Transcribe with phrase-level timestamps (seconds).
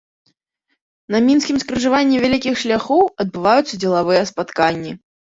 [1.15, 4.95] На мінскім скрыжаванні вялікіх шляхоў адбываюцца дзелавыя спатканні.